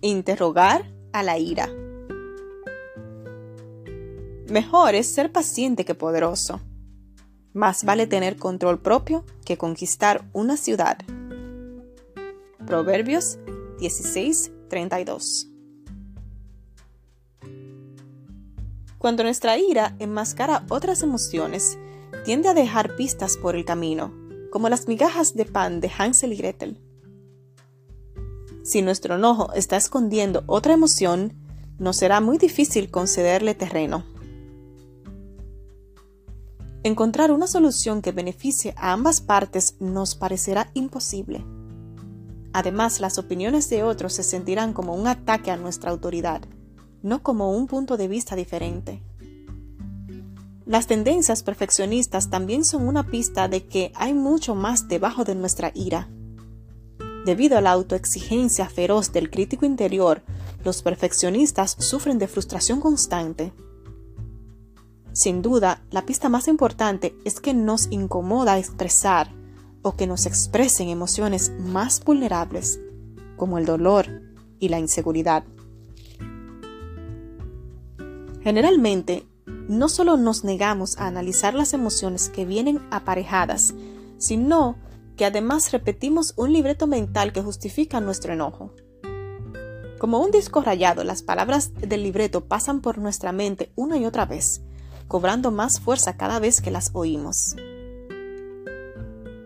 Interrogar 0.00 0.88
a 1.12 1.24
la 1.24 1.38
ira. 1.38 1.68
Mejor 4.48 4.94
es 4.94 5.12
ser 5.12 5.32
paciente 5.32 5.84
que 5.84 5.96
poderoso. 5.96 6.60
Más 7.52 7.82
vale 7.82 8.06
tener 8.06 8.36
control 8.36 8.80
propio 8.80 9.24
que 9.44 9.58
conquistar 9.58 10.24
una 10.32 10.56
ciudad. 10.56 10.98
Proverbios 12.64 13.40
16:32 13.80 15.48
Cuando 18.98 19.24
nuestra 19.24 19.58
ira 19.58 19.96
enmascara 19.98 20.64
otras 20.68 21.02
emociones, 21.02 21.76
tiende 22.24 22.48
a 22.48 22.54
dejar 22.54 22.94
pistas 22.94 23.36
por 23.36 23.56
el 23.56 23.64
camino, 23.64 24.14
como 24.52 24.68
las 24.68 24.86
migajas 24.86 25.34
de 25.34 25.44
pan 25.44 25.80
de 25.80 25.90
Hansel 25.98 26.34
y 26.34 26.36
Gretel. 26.36 26.87
Si 28.68 28.82
nuestro 28.82 29.14
enojo 29.14 29.50
está 29.54 29.78
escondiendo 29.78 30.44
otra 30.46 30.74
emoción, 30.74 31.32
nos 31.78 31.96
será 31.96 32.20
muy 32.20 32.36
difícil 32.36 32.90
concederle 32.90 33.54
terreno. 33.54 34.04
Encontrar 36.82 37.30
una 37.30 37.46
solución 37.46 38.02
que 38.02 38.12
beneficie 38.12 38.74
a 38.76 38.92
ambas 38.92 39.22
partes 39.22 39.76
nos 39.80 40.14
parecerá 40.14 40.70
imposible. 40.74 41.42
Además, 42.52 43.00
las 43.00 43.16
opiniones 43.16 43.70
de 43.70 43.84
otros 43.84 44.12
se 44.12 44.22
sentirán 44.22 44.74
como 44.74 44.94
un 44.94 45.06
ataque 45.06 45.50
a 45.50 45.56
nuestra 45.56 45.90
autoridad, 45.90 46.42
no 47.02 47.22
como 47.22 47.52
un 47.52 47.68
punto 47.68 47.96
de 47.96 48.08
vista 48.08 48.36
diferente. 48.36 49.02
Las 50.66 50.86
tendencias 50.86 51.42
perfeccionistas 51.42 52.28
también 52.28 52.66
son 52.66 52.86
una 52.86 53.04
pista 53.04 53.48
de 53.48 53.64
que 53.64 53.92
hay 53.94 54.12
mucho 54.12 54.54
más 54.54 54.88
debajo 54.88 55.24
de 55.24 55.36
nuestra 55.36 55.72
ira. 55.74 56.10
Debido 57.28 57.58
a 57.58 57.60
la 57.60 57.72
autoexigencia 57.72 58.70
feroz 58.70 59.12
del 59.12 59.30
crítico 59.30 59.66
interior, 59.66 60.22
los 60.64 60.80
perfeccionistas 60.80 61.76
sufren 61.78 62.18
de 62.18 62.26
frustración 62.26 62.80
constante. 62.80 63.52
Sin 65.12 65.42
duda, 65.42 65.82
la 65.90 66.06
pista 66.06 66.30
más 66.30 66.48
importante 66.48 67.14
es 67.26 67.38
que 67.40 67.52
nos 67.52 67.88
incomoda 67.90 68.58
expresar 68.58 69.30
o 69.82 69.94
que 69.94 70.06
nos 70.06 70.24
expresen 70.24 70.88
emociones 70.88 71.52
más 71.58 72.02
vulnerables, 72.02 72.80
como 73.36 73.58
el 73.58 73.66
dolor 73.66 74.06
y 74.58 74.70
la 74.70 74.78
inseguridad. 74.78 75.44
Generalmente, 78.40 79.26
no 79.68 79.90
solo 79.90 80.16
nos 80.16 80.44
negamos 80.44 80.96
a 80.96 81.06
analizar 81.06 81.52
las 81.52 81.74
emociones 81.74 82.30
que 82.30 82.46
vienen 82.46 82.80
aparejadas, 82.90 83.74
sino 84.16 84.76
que 85.18 85.26
además 85.26 85.72
repetimos 85.72 86.32
un 86.36 86.52
libreto 86.52 86.86
mental 86.86 87.32
que 87.32 87.42
justifica 87.42 88.00
nuestro 88.00 88.32
enojo. 88.32 88.72
Como 89.98 90.20
un 90.20 90.30
disco 90.30 90.62
rayado, 90.62 91.02
las 91.02 91.22
palabras 91.22 91.74
del 91.74 92.04
libreto 92.04 92.44
pasan 92.44 92.80
por 92.80 92.98
nuestra 92.98 93.32
mente 93.32 93.72
una 93.74 93.98
y 93.98 94.06
otra 94.06 94.26
vez, 94.26 94.62
cobrando 95.08 95.50
más 95.50 95.80
fuerza 95.80 96.16
cada 96.16 96.38
vez 96.38 96.60
que 96.60 96.70
las 96.70 96.90
oímos. 96.94 97.56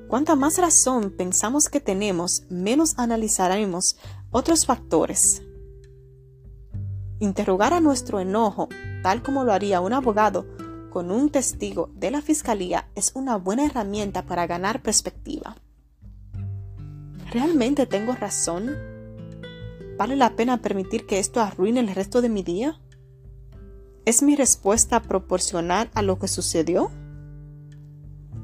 Cuanta 0.09 0.37
más 0.37 0.59
razón 0.59 1.11
pensamos 1.11 1.71
que 1.71 1.81
tenemos, 1.81 2.43
menos 2.51 2.99
analizaremos 2.99 3.97
otros 4.31 4.67
factores. 4.67 5.41
Interrogar 7.19 7.73
a 7.73 7.81
nuestro 7.81 8.21
enojo, 8.21 8.69
tal 9.03 9.23
como 9.23 9.43
lo 9.43 9.55
haría 9.55 9.81
un 9.81 9.95
abogado, 9.95 10.45
con 10.93 11.11
un 11.11 11.31
testigo 11.31 11.89
de 11.95 12.11
la 12.11 12.21
Fiscalía 12.21 12.87
es 12.95 13.13
una 13.15 13.37
buena 13.37 13.65
herramienta 13.65 14.27
para 14.27 14.47
ganar 14.47 14.83
perspectiva. 14.83 15.57
¿Realmente 17.33 17.87
tengo 17.87 18.15
razón? 18.15 18.77
¿Vale 19.97 20.17
la 20.17 20.37
pena 20.37 20.61
permitir 20.61 21.07
que 21.07 21.19
esto 21.19 21.41
arruine 21.41 21.81
el 21.81 21.89
resto 21.95 22.21
de 22.21 22.29
mi 22.29 22.43
día? 22.43 22.79
¿Es 24.05 24.23
mi 24.23 24.37
respuesta 24.37 25.01
proporcional 25.01 25.91
a 25.95 26.03
lo 26.03 26.19
que 26.19 26.29
sucedió? 26.29 26.91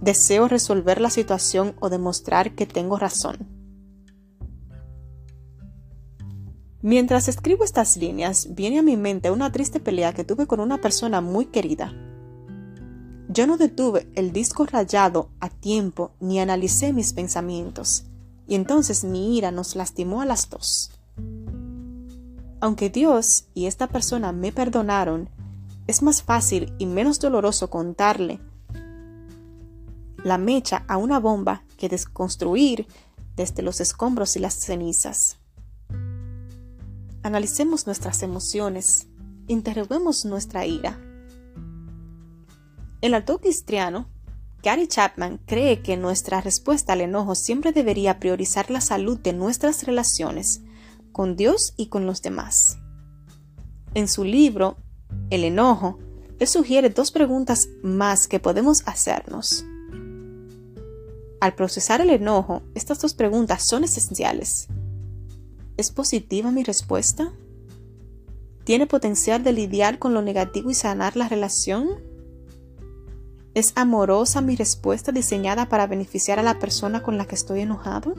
¿Deseo 0.00 0.48
resolver 0.48 1.02
la 1.02 1.10
situación 1.10 1.74
o 1.80 1.90
demostrar 1.90 2.54
que 2.54 2.64
tengo 2.64 2.96
razón? 2.96 3.46
Mientras 6.80 7.28
escribo 7.28 7.64
estas 7.64 7.96
líneas, 7.96 8.54
viene 8.54 8.78
a 8.78 8.82
mi 8.82 8.96
mente 8.96 9.30
una 9.30 9.52
triste 9.52 9.80
pelea 9.80 10.14
que 10.14 10.24
tuve 10.24 10.46
con 10.46 10.60
una 10.60 10.80
persona 10.80 11.20
muy 11.20 11.46
querida. 11.46 11.92
Yo 13.30 13.46
no 13.46 13.58
detuve 13.58 14.08
el 14.14 14.32
disco 14.32 14.64
rayado 14.64 15.28
a 15.38 15.50
tiempo 15.50 16.12
ni 16.18 16.40
analicé 16.40 16.94
mis 16.94 17.12
pensamientos, 17.12 18.04
y 18.46 18.54
entonces 18.54 19.04
mi 19.04 19.36
ira 19.36 19.50
nos 19.50 19.76
lastimó 19.76 20.22
a 20.22 20.26
las 20.26 20.48
dos. 20.48 20.90
Aunque 22.60 22.88
Dios 22.88 23.44
y 23.52 23.66
esta 23.66 23.86
persona 23.86 24.32
me 24.32 24.50
perdonaron, 24.50 25.28
es 25.86 26.02
más 26.02 26.22
fácil 26.22 26.72
y 26.78 26.86
menos 26.86 27.20
doloroso 27.20 27.68
contarle 27.68 28.40
la 30.24 30.38
mecha 30.38 30.84
a 30.88 30.96
una 30.96 31.20
bomba 31.20 31.64
que 31.76 31.90
desconstruir 31.90 32.86
desde 33.36 33.62
los 33.62 33.80
escombros 33.82 34.36
y 34.36 34.40
las 34.40 34.54
cenizas. 34.54 35.36
Analicemos 37.22 37.86
nuestras 37.86 38.22
emociones, 38.22 39.06
interroguemos 39.48 40.24
nuestra 40.24 40.64
ira 40.64 40.98
el 43.00 43.14
autor 43.14 43.40
cristiano 43.40 44.08
Gary 44.62 44.88
Chapman 44.88 45.38
cree 45.46 45.82
que 45.82 45.96
nuestra 45.96 46.40
respuesta 46.40 46.92
al 46.92 47.00
enojo 47.00 47.34
siempre 47.34 47.72
debería 47.72 48.18
priorizar 48.18 48.70
la 48.70 48.80
salud 48.80 49.18
de 49.18 49.32
nuestras 49.32 49.84
relaciones 49.84 50.62
con 51.12 51.36
Dios 51.36 51.74
y 51.76 51.86
con 51.86 52.06
los 52.06 52.22
demás. 52.22 52.78
En 53.94 54.08
su 54.08 54.24
libro 54.24 54.76
El 55.30 55.44
enojo, 55.44 55.98
él 56.40 56.46
sugiere 56.46 56.90
dos 56.90 57.12
preguntas 57.12 57.68
más 57.82 58.26
que 58.26 58.40
podemos 58.40 58.82
hacernos. 58.86 59.64
Al 61.40 61.54
procesar 61.54 62.00
el 62.00 62.10
enojo, 62.10 62.62
estas 62.74 63.00
dos 63.00 63.14
preguntas 63.14 63.64
son 63.64 63.84
esenciales. 63.84 64.66
¿Es 65.76 65.92
positiva 65.92 66.50
mi 66.50 66.64
respuesta? 66.64 67.32
¿Tiene 68.64 68.88
potencial 68.88 69.44
de 69.44 69.52
lidiar 69.52 70.00
con 70.00 70.14
lo 70.14 70.20
negativo 70.20 70.70
y 70.70 70.74
sanar 70.74 71.16
la 71.16 71.28
relación? 71.28 72.07
¿Es 73.58 73.72
amorosa 73.74 74.40
mi 74.40 74.54
respuesta 74.54 75.10
diseñada 75.10 75.68
para 75.68 75.88
beneficiar 75.88 76.38
a 76.38 76.44
la 76.44 76.60
persona 76.60 77.02
con 77.02 77.18
la 77.18 77.26
que 77.26 77.34
estoy 77.34 77.62
enojado? 77.62 78.14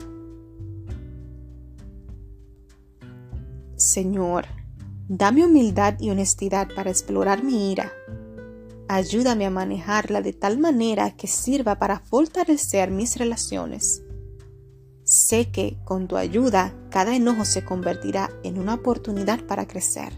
Señor, 3.74 4.44
dame 5.08 5.46
humildad 5.46 5.94
y 5.98 6.10
honestidad 6.10 6.68
para 6.76 6.90
explorar 6.90 7.42
mi 7.42 7.72
ira. 7.72 7.90
Ayúdame 8.86 9.46
a 9.46 9.50
manejarla 9.50 10.20
de 10.20 10.34
tal 10.34 10.58
manera 10.58 11.16
que 11.16 11.26
sirva 11.26 11.78
para 11.78 12.00
fortalecer 12.00 12.90
mis 12.90 13.16
relaciones. 13.16 14.02
Sé 15.04 15.50
que 15.50 15.78
con 15.86 16.06
tu 16.06 16.18
ayuda 16.18 16.74
cada 16.90 17.16
enojo 17.16 17.46
se 17.46 17.64
convertirá 17.64 18.28
en 18.42 18.58
una 18.58 18.74
oportunidad 18.74 19.42
para 19.46 19.66
crecer. 19.66 20.12